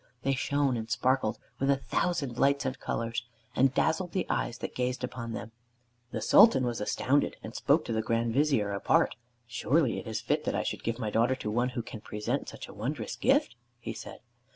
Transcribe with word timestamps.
They 0.23 0.33
shone 0.33 0.77
and 0.77 0.89
sparkled 0.89 1.37
with 1.59 1.69
a 1.69 1.75
thousand 1.75 2.39
lights 2.39 2.65
and 2.65 2.79
colors, 2.79 3.23
and 3.55 3.71
dazzled 3.71 4.13
the 4.13 4.25
eyes 4.31 4.57
that 4.57 4.73
gazed 4.73 5.03
upon 5.03 5.33
them. 5.33 5.51
The 6.09 6.21
Sultan 6.23 6.65
was 6.65 6.81
astounded, 6.81 7.35
and 7.43 7.53
spoke 7.53 7.85
to 7.85 7.93
the 7.93 8.01
Grand 8.01 8.33
Vizier 8.33 8.71
apart. 8.71 9.15
"Surely 9.45 9.99
it 9.99 10.07
is 10.07 10.19
fit 10.19 10.43
that 10.45 10.55
I 10.55 10.63
should 10.63 10.83
give 10.83 10.97
my 10.97 11.11
daughter 11.11 11.35
to 11.35 11.51
one 11.51 11.69
who 11.77 11.83
can 11.83 12.01
present 12.01 12.49
such 12.49 12.67
a 12.67 12.73
wondrous 12.73 13.15
gift?" 13.15 13.53
he 13.79 13.93
said.... 13.93 14.21